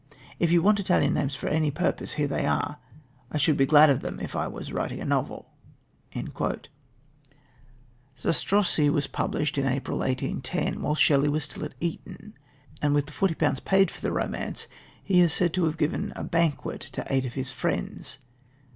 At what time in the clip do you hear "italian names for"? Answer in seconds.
0.79-1.47